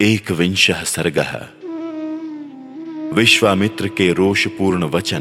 [0.00, 1.18] एक विंश सर्ग
[3.14, 5.20] विश्वामित्र के रोषपूर्ण वचन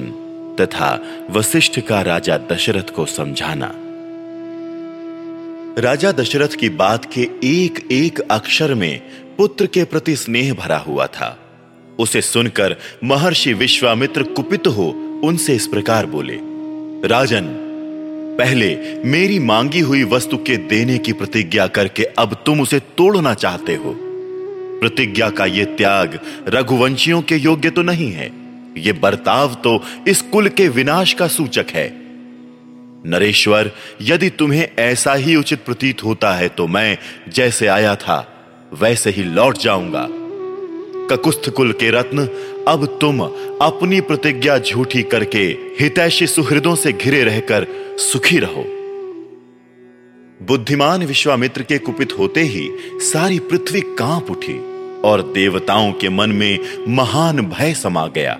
[0.60, 3.72] तथा वशिष्ठ का राजा दशरथ को समझाना।
[5.82, 9.00] राजा दशरथ की बात के एक एक अक्षर में
[9.38, 11.40] पुत्र के प्रति स्नेह भरा हुआ था।
[12.00, 14.90] उसे सुनकर महर्षि विश्वामित्र कुपित हो
[15.24, 16.40] उनसे इस प्रकार बोले,
[17.08, 17.48] राजन,
[18.40, 23.76] पहले मेरी मांगी हुई वस्तु के देने की प्रतिज्ञा करके अब तुम उसे तोड़ना चाहते
[23.76, 24.04] हो।
[24.80, 28.32] प्रतिज्ञा का यह त्याग रघुवंशियों के योग्य तो नहीं है।
[28.78, 31.88] यह बर्ताव तो इस कुल के विनाश का सूचक है।
[33.06, 33.72] नरेश्वर,
[34.02, 36.98] यदि तुम्हें ऐसा ही उचित प्रतीत होता है तो मैं
[37.30, 38.18] जैसे आया था,
[38.74, 40.08] वैसे ही लौट जाऊँगा।
[41.10, 42.28] ककुस्थ कुल के रत्न,
[42.68, 43.22] अब तुम
[43.62, 45.44] अपनी प्रतिज्ञा झूठी करके
[45.80, 47.68] हितैषी सुहृदों से घिरे रहकर
[48.00, 48.66] सुखी रहो।
[50.44, 54.58] बुद्धिमान विश्वामित्र के कुपित होते ही सारी पृथ्वी काँप उठी
[55.02, 58.34] और देवताओं के मन में महान भय समा गया।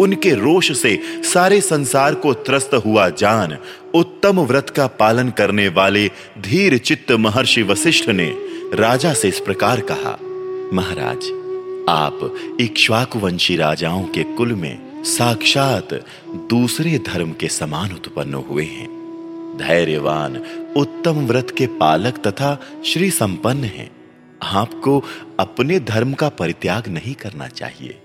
[0.00, 3.56] उनके रोष से सारे संसार को त्रस्त हुआ जान
[3.94, 8.34] उत्तम व्रत का पालन करने वाले धीर चित्त महर्षि वशिष्ठ ने
[8.74, 10.18] राजा से इस प्रकार कहा,
[10.72, 11.30] महाराज,
[11.88, 15.94] आप इक्ष्वाकुवंशी राजाओं के कुल में साक्षात
[16.28, 19.01] दूसरे धर्म के समान उत्पन्न हुए हैं।
[19.56, 20.36] धैर्यवान,
[20.76, 23.90] उत्तम व्रत के पालक तथा श्री संपन्न हैं।
[24.42, 25.04] आपको
[25.40, 28.02] अपने धर्म का परित्याग नहीं करना चाहिए।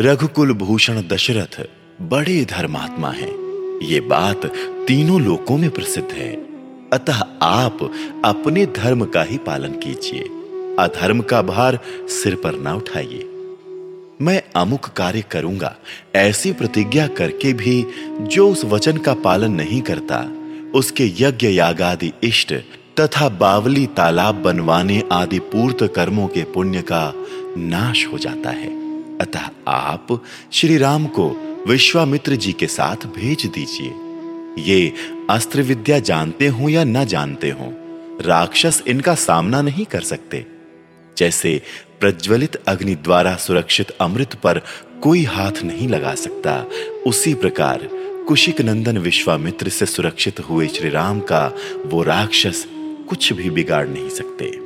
[0.00, 1.68] रघुकुल भूषण दशरथ
[2.02, 3.46] बड़े धर्मात्मा हैं।
[3.82, 4.46] ये बात
[4.88, 6.32] तीनों लोकों में प्रसिद्ध है।
[6.92, 7.90] अतः आप
[8.24, 10.22] अपने धर्म का ही पालन कीजिए।
[10.78, 13.35] अधर्म का भार सिर पर ना उठाइए।
[14.20, 15.74] मैं अमुक कार्य करूँगा,
[16.14, 17.84] ऐसी प्रतिज्ञा करके भी
[18.20, 20.20] जो उस वचन का पालन नहीं करता,
[20.74, 22.52] उसके यज्ञ यागादि इष्ट
[23.00, 27.12] तथा बावली तालाब बनवाने आदि पूर्त कर्मों के पुण्य का
[27.58, 28.68] नाश हो जाता है।
[29.18, 30.20] अतः आप
[30.52, 31.28] श्री राम को
[31.68, 33.94] विश्वामित्र जी के साथ भेज दीजिए।
[34.62, 34.92] ये
[35.30, 37.72] अस्त्र विद्या जानते हो या न जानते हो,
[38.20, 40.44] राक्षस इनका सामना नहीं कर सकते।
[41.16, 41.60] जैसे
[42.00, 44.58] प्रज्वलित अग्नि द्वारा सुरक्षित अमृत पर
[45.02, 46.66] कोई हाथ नहीं लगा सकता।
[47.06, 47.88] उसी प्रकार,
[48.28, 51.52] कुशिक नंदन विश्वामित्र से सुरक्षित हुए श्री राम का
[51.86, 52.66] वो राक्षस
[53.08, 54.58] कुछ भी बिगाड़ नहीं सकते।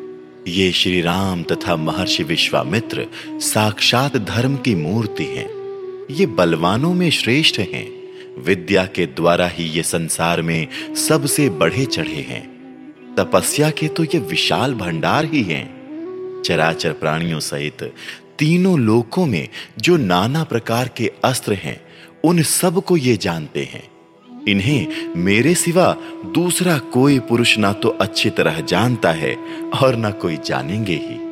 [0.50, 5.50] ये श्री राम तथा महर्षि विश्वामित्र साक्षात धर्म की मूर्ति हैं।
[6.10, 8.00] ये बलवानों में श्रेष्ठ हैं।
[8.38, 12.50] विद्या के द्वारा ही ये संसार में सबसे बढ़े चढ़े हैं।
[13.18, 15.79] तपस्या के तो ये विशाल भंडार ही हैं।
[16.44, 17.82] चराचर प्राणियों सहित
[18.38, 21.80] तीनों लोकों में जो नाना प्रकार के अस्त्र हैं,
[22.24, 23.90] उन सबको ये जानते हैं।
[24.48, 25.96] इन्हें मेरे सिवा
[26.34, 29.36] दूसरा कोई पुरुष ना तो अच्छी तरह जानता है
[29.82, 31.30] और ना कोई जानेंगे ही।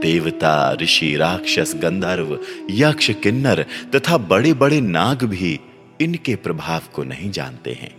[0.00, 2.38] देवता, ऋषि, राक्षस, गंधर्व,
[2.70, 5.60] यक्ष, किन्नर तथा बड़े बड़े नाग भी
[6.00, 7.94] इनके प्रभाव को नहीं जानते हैं।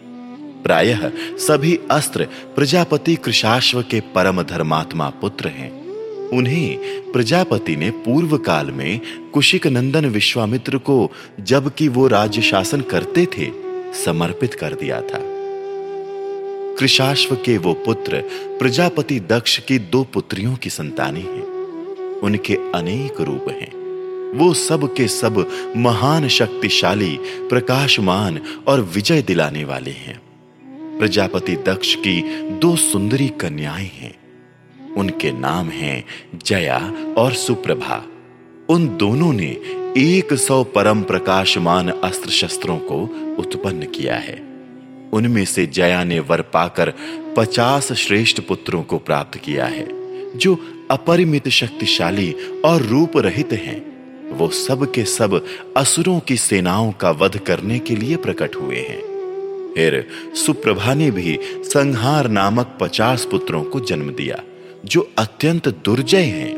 [0.64, 5.77] प्रायः सभी अस्त्र प्रजापति कृषाश्व के परम धर्मात्मा पुत्र हैं।
[6.34, 6.78] उन्हें
[7.12, 9.02] प्रजापति ने पूर्व काल में
[9.34, 13.52] कुशिक नंदन विश्वामित्र को जबकि वो राज्य शासन करते थे,
[14.06, 15.38] समर्पित कर दिया था।
[16.80, 18.24] कृषाश्व के वो पुत्र
[18.60, 21.48] प्रजापति दक्ष की दो पुत्रियों की संतानी हैं।
[22.20, 23.78] उनके अनेक रूप हैं।
[24.38, 30.22] वो सब के सब महान शक्तिशाली, प्रकाशमान और विजय दिलाने वाले हैं।
[31.00, 34.27] प्रजापति दक्ष की दो सुंदरी कन्याएँ हैं।
[34.98, 36.06] उनके नाम हैं
[36.46, 38.04] जया और सुप्रभा।
[38.70, 39.52] उन दोनों ने
[39.98, 43.02] एक सौ परम प्रकाशमान अस्त्र शस्त्रों को
[43.40, 44.48] उत्पन्न किया है।
[45.14, 46.94] उनमें से जया ने वर पाकर
[47.38, 49.88] पचास श्रेष्ठ पुत्रों को प्राप्त किया है,
[50.38, 50.58] जो
[50.92, 52.36] अपरिमित शक्तिशाली
[52.66, 53.98] और रूप रहित हैं।
[54.32, 55.46] वो सब के सब
[55.78, 59.02] असुरों की सेनाओं का वध करने के लिए प्रकट हुए हैं।
[59.76, 64.44] फिर सुप्रभा ने भी संहार नामक पचास पुत्रों को जन्म दिया।
[64.88, 66.56] जो अत्यंत दुर्जय हैं,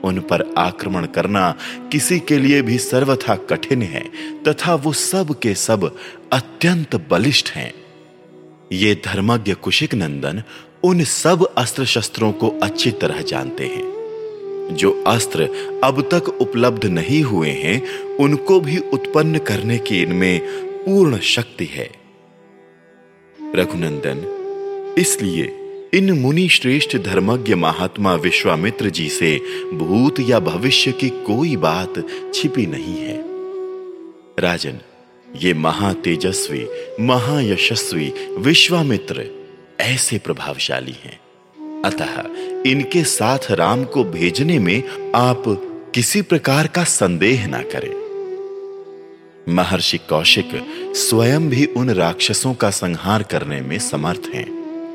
[0.00, 1.54] उन पर आक्रमण करना
[1.92, 4.04] किसी के लिए भी सर्वथा कठिन है,
[4.48, 5.96] तथा वो सब के सब
[6.32, 7.72] अत्यंत बलिष्ठ हैं।
[8.72, 10.42] ये धर्मज्ञ कुशिक नंदन
[10.84, 15.48] उन सब अस्त्र शस्त्रों को अच्छी तरह जानते हैं। जो अस्त्र
[15.84, 20.40] अब तक उपलब्ध नहीं हुए हैं, उनको भी उत्पन्न करने की इनमें
[20.84, 21.90] पूर्ण शक्ति है।
[23.54, 29.40] रघुनंदन, इसलिए इन मुनि श्रेष्ठ धर्मज्ञ महात्मा विश्वामित्र जी से
[29.72, 31.94] भूत या भविष्य की कोई बात
[32.34, 33.24] छिपी नहीं है।
[34.38, 34.78] राजन,
[35.36, 36.66] ये महातेजस्वी,
[37.00, 39.24] महायशस्वी विश्वामित्र
[39.80, 41.20] ऐसे प्रभावशाली हैं।
[41.82, 42.22] अतः
[42.70, 44.82] इनके साथ राम को भेजने में
[45.14, 45.42] आप
[45.94, 47.92] किसी प्रकार का संदेह ना करें।
[49.54, 50.50] महर्षि कौशिक
[50.96, 54.48] स्वयं भी उन राक्षसों का संहार करने में समर्थ हैं,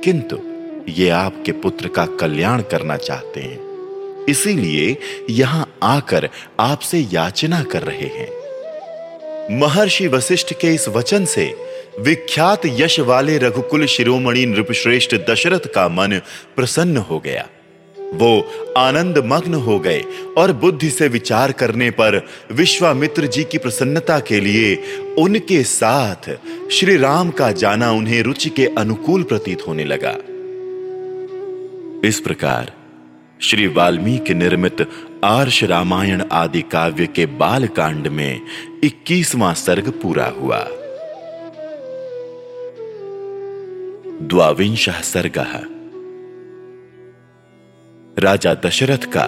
[0.03, 0.52] किंतु
[0.89, 4.97] ये आपके पुत्र का कल्याण करना चाहते हैं। इसीलिए
[5.29, 11.55] यहाँ आकर आपसे याचना कर रहे हैं। महर्षि वशिष्ठ के इस वचन से
[11.99, 16.21] विख्यात यश वाले रघुकुल शिरोमणि नृपश्रेष्ठ दशरथ का मन
[16.55, 17.47] प्रसन्न हो गया।
[18.13, 18.47] वो
[18.77, 20.03] आनंद मग्न हो गए
[20.37, 24.75] और बुद्धि से विचार करने पर विश्वामित्र जी की प्रसन्नता के लिए
[25.17, 26.29] उनके साथ
[26.71, 30.17] श्री राम का जाना उन्हें रुचि के अनुकूल प्रतीत होने लगा।
[32.03, 32.71] इस प्रकार,
[33.41, 34.89] श्री वाल्मीकि निर्मित
[35.23, 38.41] आर्ष रामायण आदि काव्य के बाल कांड में
[38.83, 40.59] इक्कीसवां सर्ग पूरा हुआ।
[44.21, 45.37] द्वाविंश सर्ग।
[48.19, 49.27] राजा दशरथ का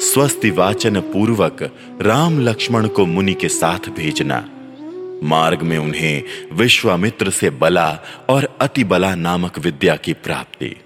[0.00, 1.62] स्वस्ति वाचन पूर्वक
[2.02, 4.48] राम लक्ष्मण को मुनि के साथ भेजना,
[5.22, 6.22] मार्ग में उन्हें
[6.52, 7.90] विश्वामित्र से बला
[8.28, 10.76] और अति बला नामक विद्या की प्राप्ति।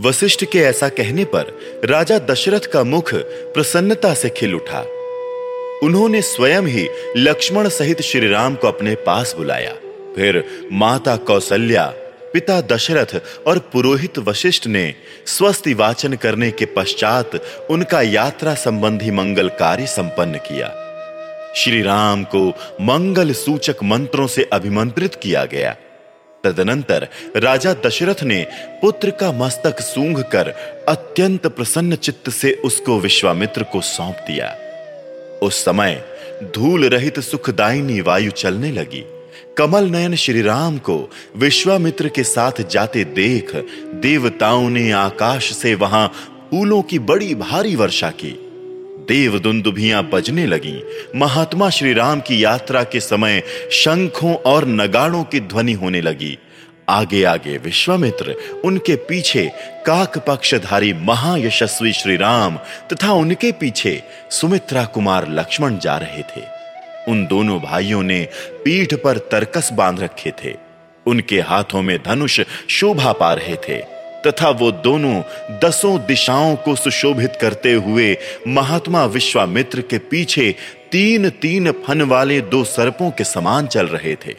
[0.00, 1.52] वशिष्ठ के ऐसा कहने पर
[1.84, 4.80] राजा दशरथ का मुख प्रसन्नता से खिल उठा।
[5.82, 9.72] उन्होंने स्वयं ही लक्ष्मण सहित श्री राम को अपने पास बुलाया।
[10.16, 11.86] फिर माता कौशल्या
[12.32, 14.94] पिता दशरथ और पुरोहित वशिष्ठ ने
[15.26, 17.30] स्वस्ति वाचन करने के पश्चात
[17.70, 20.68] उनका यात्रा संबंधी मंगल कार्य संपन्न किया।
[21.56, 22.48] श्री राम को
[22.80, 25.76] मंगल सूचक मंत्रों से अभिमंत्रित किया गया।
[26.46, 28.46] तदनंतर राजा दशरथ ने
[28.82, 30.48] पुत्र का मस्तक सूंघ कर
[30.88, 34.54] अत्यंत प्रसन्न चित्त से उसको विश्वामित्र को सौंप दिया।
[35.42, 36.04] उस समय
[36.44, 39.04] धूल रहित सुखदायिनी वायु चलने लगी।
[39.58, 43.54] कमल नयन श्री राम को विश्वामित्र के साथ जाते देख
[43.94, 46.08] देवताओं ने आकाश से वहाँ
[46.50, 48.45] फूलों की बड़ी भारी वर्षा की।
[49.08, 50.82] देव दुंदुभियाँ बजने लगी।
[51.16, 53.42] महात्मा श्री राम की यात्रा के समय
[53.72, 56.38] शंखों और नगाड़ों की ध्वनि होने लगी।
[56.88, 59.52] आगे आगे विश्वामित्र, उनके पीछे
[59.86, 62.56] काक पक्षधारी महायशस्वी श्री राम
[62.92, 66.44] तथा उनके पीछे सुमित्रा कुमार लक्ष्मण जा रहे थे।
[67.08, 68.28] उन दोनों भाइयों ने
[68.64, 70.54] पीठ पर तरकस बाँध रखे थे।
[71.06, 73.95] उनके हाथों में धनुष शोभा पा रहे थे।
[74.26, 75.22] तथा वो दोनों
[75.64, 78.16] दसों दिशाओं को सुशोभित करते हुए
[78.48, 80.54] महात्मा विश्वामित्र के पीछे
[80.92, 84.34] तीन तीन फन वाले दो सर्पों के समान चल रहे थे।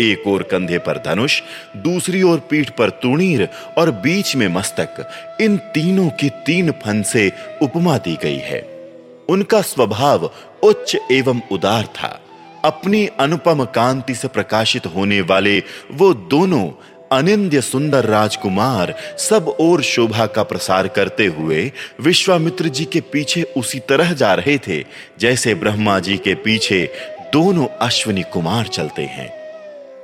[0.00, 1.42] एक और कंधे पर धनुष,
[1.76, 7.32] दूसरी ओर पीठ पर तुणीर और बीच में मस्तक। इन तीनों की तीन फन से
[7.62, 8.60] उपमा दी गई है।
[9.28, 10.30] उनका स्वभाव
[10.62, 12.20] उच्च एवं उदार था।
[12.64, 15.62] अपनी अनुपम कांति से प्रकाशित होने वाले
[15.92, 16.70] वो दोनों
[17.12, 23.78] अनिंद्य सुंदर राजकुमार सब और शोभा का प्रसार करते हुए विश्वामित्र जी के पीछे उसी
[23.78, 24.84] तरह जा रहे थे,
[25.20, 26.90] जैसे ब्रह्मा जी के पीछे
[27.32, 29.30] दोनों अश्विनी कुमार चलते हैं।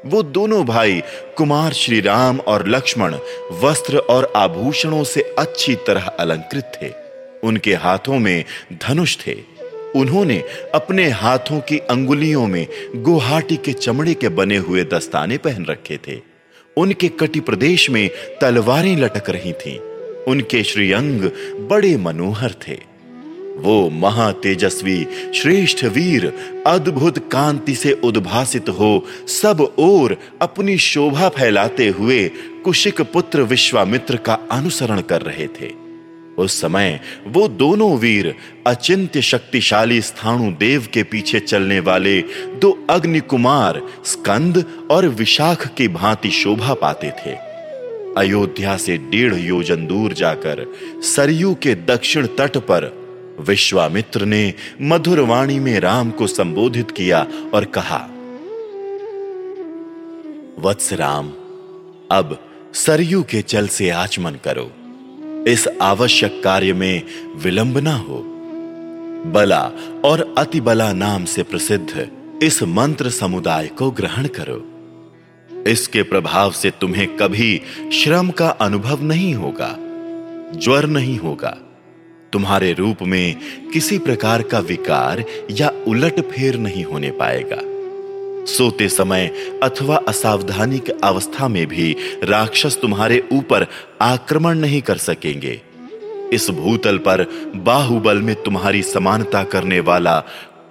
[0.07, 1.03] वो दोनों भाई
[1.37, 3.17] कुमार श्री राम और लक्ष्मण
[3.53, 6.91] वस्त्र और आभूषणों से अच्छी तरह अलंकृत थे।
[7.47, 8.45] उनके हाथों में
[8.83, 9.37] धनुष थे।
[9.97, 10.43] उन्होंने
[10.75, 12.67] अपने हाथों की अंगुलियों में
[12.97, 16.32] गुवाहाटी के चमड़े के बने हुए दस्ताने पहन रखे थे।
[16.77, 18.11] उनके कटी प्रदेश में
[18.41, 19.79] तलवारें लटक रही थीं।
[20.25, 21.31] उनके श्रीअंग
[21.69, 22.93] बड़े मनोहर थे
[23.57, 26.27] वो महातेजस्वी, श्रेष्ठ वीर,
[26.67, 32.29] अद्भुत कांति से उद्भासित हो, सब ओर अपनी शोभा फैलाते हुए
[32.65, 35.82] कुशिक पुत्र विश्वामित्र का अनुसरण कर रहे थे
[36.39, 38.35] उस समय वो दोनों वीर
[38.67, 42.21] अचिंत्य शक्तिशाली स्थाणु देव के पीछे चलने वाले
[42.61, 47.35] दो अग्नि कुमार स्कंद और विशाख की भांति शोभा पाते थे।
[48.17, 50.65] अयोध्या से डेढ़ योजन दूर जाकर
[51.03, 52.91] सरयू के दक्षिण तट पर
[53.41, 57.99] विश्वामित्र ने मधुर वाणी में राम को संबोधित किया और कहा,
[60.59, 61.33] वत्स राम,
[62.11, 62.39] अब
[62.75, 64.71] सरयू के जल से आचमन करो।
[65.49, 67.03] इस आवश्यक कार्य में
[67.37, 68.23] विलंब ना हो।
[69.27, 69.71] बला
[70.05, 72.09] और अति बला नाम से प्रसिद्ध
[72.43, 74.61] इस मंत्र समुदाय को ग्रहण करो।
[75.67, 77.61] इसके प्रभाव से तुम्हें कभी
[77.93, 79.77] श्रम का अनुभव नहीं होगा,
[80.59, 81.57] ज्वर नहीं होगा।
[82.33, 83.37] तुम्हारे रूप में
[83.73, 87.72] किसी प्रकार का विकार या उलट फेर नहीं होने पाएगा।
[88.47, 89.27] सोते समय
[89.63, 93.67] अथवा असावधानी की अवस्था में भी राक्षस तुम्हारे ऊपर
[94.01, 95.61] आक्रमण नहीं कर सकेंगे।
[96.33, 100.19] इस भूतल पर बाहुबल में तुम्हारी समानता करने वाला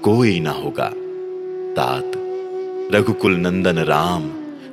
[0.03, 0.89] कोई ना होगा।
[1.73, 2.11] तात,
[2.95, 4.29] रघुकुल नंदन राम,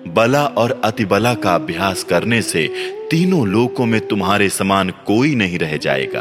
[0.06, 2.66] बला और अतिबला का अभ्यास करने से
[3.10, 6.20] तीनों लोकों में तुम्हारे समान कोई नहीं रह जाएगा।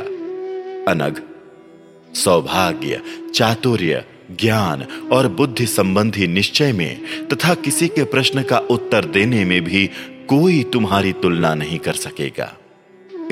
[0.91, 1.21] अनग
[2.15, 3.01] सौभाग्य,
[3.35, 9.61] चातुर्य ज्ञान और बुद्धि संबंधी निश्चय में तथा किसी के प्रश्न का उत्तर देने में
[9.63, 9.85] भी
[10.29, 12.53] कोई तुम्हारी तुलना नहीं कर सकेगा।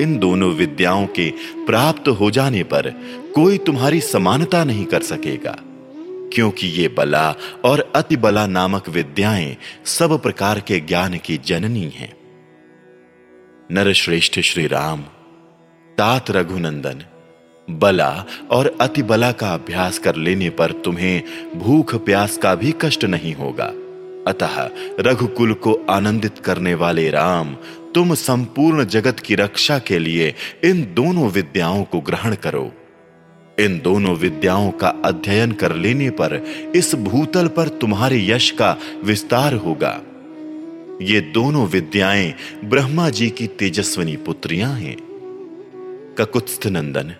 [0.00, 1.30] इन दोनों विद्याओं के
[1.66, 2.90] प्राप्त हो जाने पर
[3.34, 5.56] कोई तुम्हारी समानता नहीं कर सकेगा,
[6.34, 7.34] क्योंकि ये बला
[7.64, 12.12] और अति बला नामक विद्याएँ सब प्रकार के ज्ञान की जननी हैं।
[13.72, 15.02] नरश्रेष्ठ श्री राम,
[15.98, 17.02] तात रघुनंदन।
[17.70, 21.22] बला और अति बला का अभ्यास कर लेने पर तुम्हें
[21.56, 23.72] भूख प्यास का भी कष्ट नहीं होगा।
[24.26, 24.70] अतः
[25.00, 27.56] रघुकुल को आनंदित करने वाले राम,
[27.94, 32.72] तुम संपूर्ण जगत की रक्षा के लिए इन दोनों विद्याओं को ग्रहण करो।
[33.58, 36.34] इन दोनों विद्याओं का अध्ययन कर लेने पर
[36.76, 40.00] इस भूतल पर तुम्हारे यश का विस्तार होगा।
[41.02, 44.96] ये दोनों विद्याएँ ब्रह्मा जी की तेजस्वनी पुत्रियाँ हैं।
[46.18, 47.14] ककुत्स्थ नंदन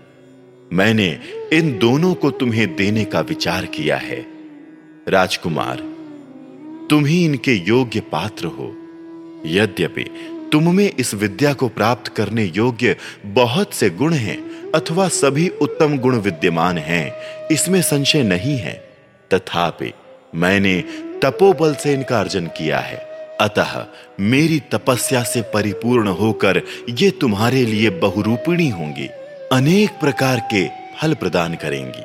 [0.72, 1.18] मैंने
[1.52, 4.26] इन दोनों को तुम्हें देने का विचार किया है।
[5.08, 5.76] राजकुमार,
[6.90, 8.74] तुम ही इनके योग्य पात्र हो।
[9.46, 10.04] यद्यपि
[10.52, 12.96] तुम में इस विद्या को प्राप्त करने योग्य
[13.26, 17.12] बहुत से गुण हैं अथवा सभी उत्तम गुण विद्यमान हैं,
[17.48, 18.74] इसमें संशय नहीं है।
[19.34, 19.92] तथापि
[20.34, 20.80] मैंने
[21.22, 22.98] तपोबल से इनका अर्जन किया है।
[23.40, 23.86] अतः
[24.20, 29.08] मेरी तपस्या से परिपूर्ण होकर ये तुम्हारे लिए बहुरूपिणी होंगी।
[29.52, 32.02] अनेक प्रकार के फल प्रदान करेंगी।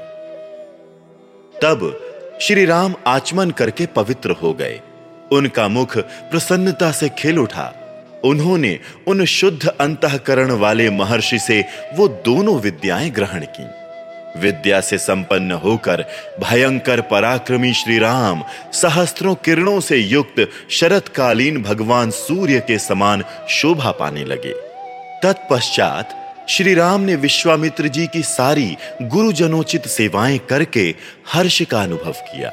[1.61, 1.99] तब
[2.41, 4.81] श्री राम आचमन करके पवित्र हो गए।
[5.31, 7.73] उनका मुख प्रसन्नता से खिल उठा।
[8.23, 13.65] उन्होंने उन शुद्ध अंतकरण वाले महर्षि से वो दोनों विद्याएँ ग्रहण की।
[14.39, 16.05] विद्या से संपन्न होकर
[16.39, 18.43] भयंकर पराक्रमी श्री राम
[18.73, 24.53] सहस्त्रों किरणों से युक्त शरतकालीन भगवान सूर्य के समान शोभा पाने लगे।
[25.23, 26.17] तत्पश्चात
[26.51, 30.95] श्री राम ने विश्वामित्र जी की सारी गुरुजनोचित सेवाएँ करके
[31.33, 32.49] हर्ष का अनुभव किया।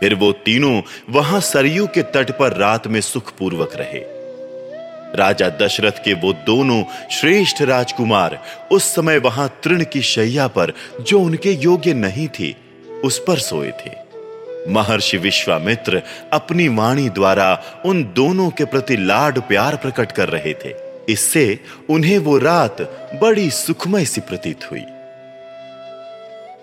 [0.00, 4.02] फिर वो तीनों वहाँ सरयू के तट पर रात में सुखपूर्वक रहे।
[5.16, 8.42] राजा दशरथ के वो दोनों श्रेष्ठ राजकुमार
[8.72, 12.56] उस समय वहाँ तृण की शैया पर, जो उनके योग्य नहीं थी,
[13.04, 13.90] उस पर सोए थे।
[14.68, 20.89] महर्षि विश्वामित्र अपनी वाणी द्वारा उन दोनों के प्रति लाड प्यार प्रकट कर रहे थे।
[21.10, 22.80] इससे उन्हें वो रात
[23.20, 24.84] बड़ी सुखमय सी प्रतीत हुई।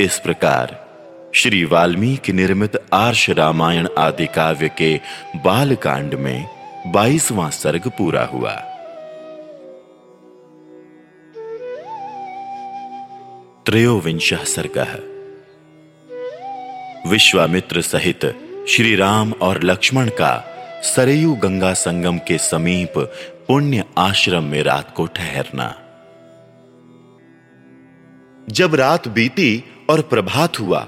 [0.05, 0.87] इस प्रकार
[1.35, 4.99] श्री वाल्मीकि निर्मित आर्ष रामायण आदि काव्य के
[5.35, 6.45] बाल कांड में
[6.87, 8.53] बाईसवां सर्ग पूरा हुआ।
[13.65, 14.77] त्रयोविंश सर्ग।
[17.07, 18.25] विश्वामित्र सहित
[18.69, 20.33] श्री राम और लक्ष्मण का
[20.83, 22.93] सरयू गंगा संगम के समीप
[23.47, 25.67] पुण्य आश्रम में रात को ठहरना।
[28.49, 30.79] जब रात बीती और प्रभात हुआ,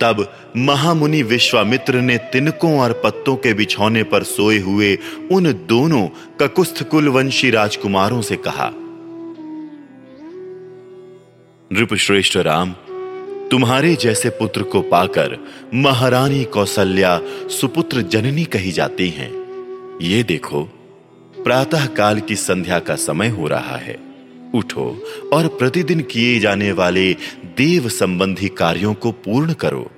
[0.00, 4.98] तब महामुनि विश्वामित्र ने तिनकों और पत्तों के बिछौने पर सोए हुए
[5.32, 6.06] उन दोनों
[6.40, 8.70] ककुस्थ कुलवंशी राजकुमारों से कहा,
[11.70, 12.72] नृपश्रेष्ठ राम,
[13.50, 15.38] तुम्हारे जैसे पुत्र को पाकर
[15.74, 17.20] महारानी कौशल्या
[17.50, 19.30] सुपुत्र जननी कही जाती हैं।
[20.02, 20.68] ये देखो
[21.46, 23.98] प्रातः काल की संध्या का समय हो रहा है।
[24.54, 27.12] उठो और प्रतिदिन किए जाने वाले
[27.44, 29.90] देव संबंधी कार्यों को पूर्ण करो।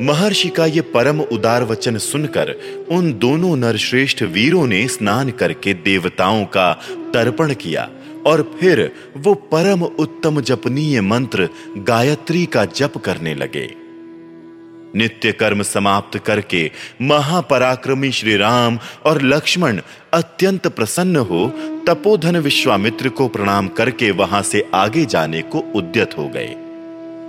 [0.00, 2.54] महर्षि का यह परम उदार वचन सुनकर
[2.90, 6.72] उन दोनों नरश्रेष्ठ वीरों ने स्नान करके देवताओं का
[7.14, 7.90] तर्पण किया
[8.26, 11.48] और फिर वो परम उत्तम जपनीय मंत्र
[11.78, 13.79] गायत्री का जप करने लगे।
[14.96, 16.70] नित्य कर्म समाप्त करके
[17.02, 19.80] महापराक्रमी श्री राम और लक्ष्मण
[20.12, 21.46] अत्यंत प्रसन्न हो
[21.86, 26.54] तपोधन विश्वामित्र को प्रणाम करके वहाँ से आगे जाने को उद्यत हो गए।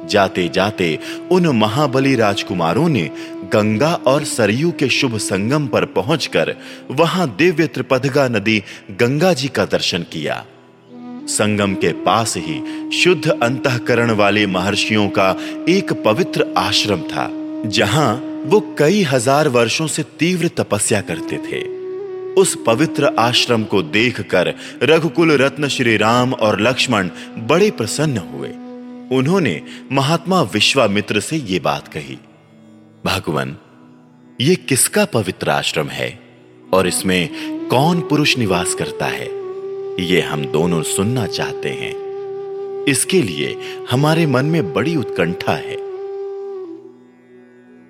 [0.10, 1.00] जाते जाते
[1.32, 3.10] उन महाबली राजकुमारों ने
[3.54, 6.56] गंगा और सरयू के शुभ संगम पर पहुंचकर
[6.92, 10.46] वहाँ दिव्य त्रिपदगा नदी गंगा जी का दर्शन किया।
[11.28, 15.30] संगम के पास ही शुद्ध अंतकरण वाले महर्षियों का
[15.70, 17.30] एक पवित्र आश्रम था।
[17.66, 18.14] जहाँ
[18.46, 21.62] वो कई हज़ार वर्षों से तीव्र तपस्या करते थे।
[22.34, 24.54] उस पवित्र आश्रम को देखकर
[24.84, 27.10] रघुकुल रत्न श्री राम और लक्ष्मण
[27.48, 28.50] बड़े प्रसन्न हुए।
[29.18, 32.18] उन्होंने महात्मा विश्वामित्र से ये बात कही,
[33.06, 33.56] भगवान,
[34.40, 36.10] ये किसका पवित्र आश्रम है
[36.74, 39.30] और इसमें कौन पुरुष निवास करता है?
[40.02, 41.94] ये हम दोनों सुनना चाहते हैं।
[42.86, 43.56] इसके लिए
[43.92, 45.78] हमारे मन में बड़ी उत्कंठा है।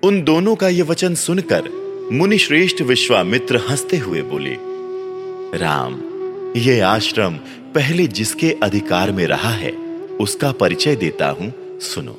[0.04, 1.68] उन दोनों का यह वचन सुनकर
[2.12, 4.56] मुनि श्रेष्ठ विश्वामित्र हँसते हुए बोले,
[5.58, 6.00] राम,
[6.56, 7.34] ये आश्रम
[7.74, 9.70] पहले जिसके अधिकार में रहा है,
[10.20, 12.16] उसका परिचय देता हूँ, सुनो।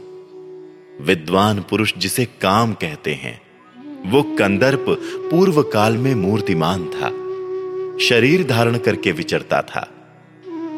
[1.02, 3.42] विद्वान पुरुष जिसे काम कहते हैं,
[4.12, 4.86] वो कंदर्प
[5.32, 7.10] पूर्व काल में मूर्तिमान था,
[8.06, 9.90] शरीर धारण करके विचरता था।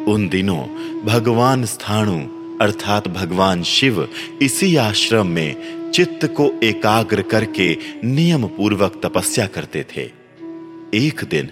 [0.07, 0.63] उन दिनों
[1.05, 2.19] भगवान स्थाणु,
[2.61, 4.07] अर्थात भगवान शिव,
[4.41, 10.01] इसी आश्रम में चित्त को एकाग्र करके नियम पूर्वक तपस्या करते थे।
[10.93, 11.49] एक दिन,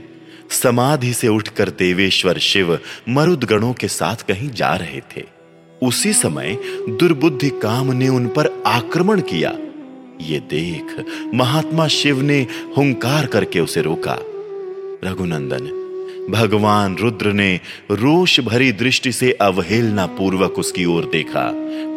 [0.49, 5.23] समाधि से उठकर देवेश्वर शिव मरुदगणों के साथ कहीं जा रहे थे।
[5.83, 6.57] उसी समय
[6.89, 9.57] दुर्बुद्धि काम ने उन पर आक्रमण किया।
[10.21, 12.47] ये देख महात्मा शिव ने
[12.77, 14.17] हुंकार करके उसे रोका।
[15.09, 15.82] रघुनंदन
[16.29, 17.59] भगवान रुद्र ने
[17.91, 21.49] रोष भरी दृष्टि से अवहेलना पूर्वक उसकी ओर देखा।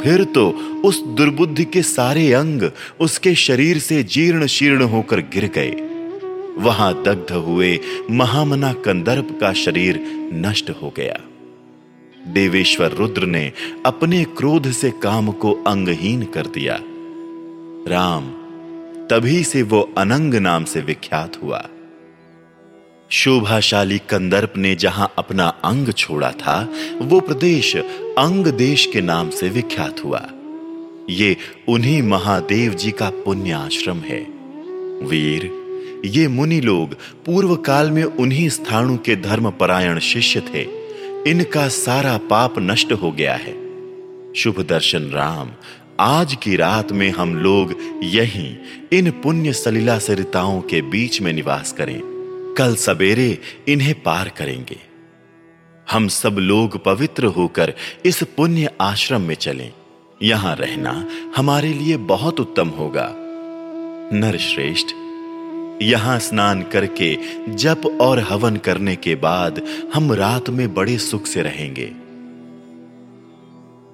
[0.03, 0.51] फिर तो
[0.85, 5.71] उस दुर्बुद्धि के सारे अंग उसके शरीर से जीर्ण शीर्ण होकर गिर गए।
[6.59, 7.79] वहाँ दग्ध हुए
[8.11, 10.01] महामना कंदर्प का शरीर
[10.33, 11.21] नष्ट हो गया।
[12.33, 13.53] देवेश्वर रुद्र ने
[13.87, 16.81] अपने क्रोध से काम को अंगहीन कर दिया।
[17.89, 18.27] राम,
[19.07, 21.69] तभी से वो अनंग नाम से विख्यात हुआ।
[23.11, 29.49] शोभाशाली कंदर्प ने जहाँ अपना अंग छोड़ा था, वो प्रदेश अंग देश के नाम से
[29.49, 30.29] विख्यात हुआ।
[31.11, 31.37] ये
[31.69, 34.21] उन्हीं महादेव जी का पुण्य आश्रम है।
[35.07, 35.51] वीर,
[36.05, 40.69] ये मुनि लोग पूर्व काल में उन्हीं स्थानों के धर्म परायण शिष्य थे।
[41.31, 43.55] इनका सारा पाप नष्ट हो गया है।
[44.35, 45.51] शुभ दर्शन राम,
[46.01, 48.57] आज की रात में हम लोग यहीं
[48.93, 52.16] इन पुण्य सलीला सरिताओं के बीच में निवास करें।
[52.57, 54.79] कल सवेरे इन्हें पार करेंगे।
[55.91, 57.73] हम सब लोग पवित्र होकर
[58.05, 59.73] इस पुण्य आश्रम में चलें।
[60.23, 60.93] यहाँ रहना
[61.37, 63.09] हमारे लिए बहुत उत्तम होगा।
[64.13, 64.87] नरश्रेष्ठ,
[65.83, 67.17] यहाँ स्नान करके,
[67.49, 69.61] जप और हवन करने के बाद
[69.95, 71.93] हम रात में बड़े सुख से रहेंगे।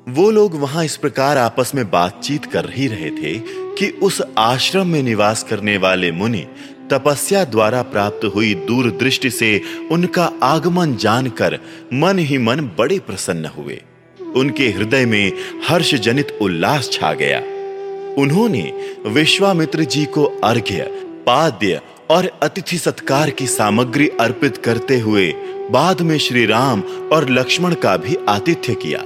[0.09, 3.39] वो लोग वहाँ इस प्रकार आपस में बातचीत कर ही रहे थे
[3.79, 6.47] कि उस आश्रम में निवास करने वाले मुनि
[6.93, 11.59] तपस्या द्वारा प्राप्त हुई दूरदृष्टि से उनका आगमन जानकर
[11.93, 13.83] मन ही मन बड़े प्रसन्न हुए।
[14.37, 15.33] उनके हृदय में
[15.69, 17.39] हर्ष जनित उल्लास छा गया।
[18.19, 18.73] उन्होंने
[19.07, 20.83] विश्वामित्र जी को अर्घ्य,
[21.27, 25.35] पाद्य और अतिथि सत्कार की सामग्री अर्पित करते हुए
[25.71, 26.81] बाद में श्री राम
[27.13, 29.03] और लक्ष्मण का भी आतिथ्य किया।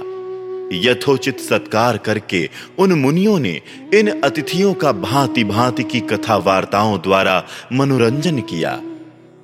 [0.73, 2.49] यथोचित सत्कार करके
[2.79, 3.61] उन मुनियों ने
[3.93, 8.75] इन अतिथियों का भांति भांति की कथा वार्ताओं द्वारा मनोरंजन किया।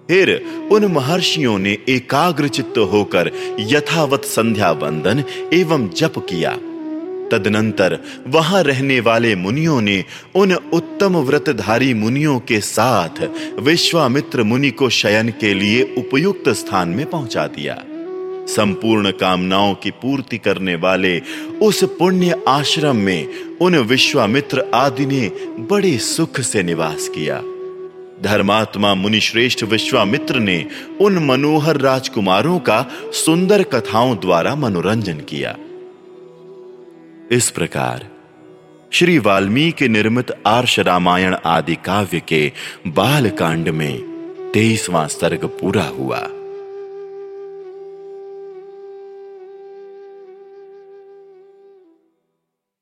[0.08, 6.52] फिर उन महर्षियों ने एकाग्र चित्त होकर यथावत संध्या वंदन एवं जप किया।
[7.32, 10.04] तदनंतर वहाँ रहने वाले मुनियों ने
[10.36, 13.22] उन उत्तम व्रतधारी मुनियों के साथ
[13.60, 17.84] विश्वामित्र मुनि को शयन के लिए उपयुक्त स्थान में पहुँचा दिया।
[18.48, 21.20] संपूर्ण कामनाओं की पूर्ति करने वाले
[21.62, 23.28] उस पुण्य आश्रम में
[23.62, 27.42] उन विश्वामित्र आदि ने बड़े सुख से निवास किया।
[28.22, 30.66] धर्मात्मा मुनि श्रेष्ठ विश्वामित्र ने
[31.02, 35.58] उन मनोहर राजकुमारों का सुंदर कथाओं द्वारा मनोरंजन किया।
[37.32, 38.08] इस प्रकार
[38.92, 42.52] श्री वाल्मीकि निर्मित आर्ष रामायण आदि काव्य के
[42.88, 44.02] बाल कांड में
[44.54, 46.28] तेईसवां सर्ग पूरा हुआ।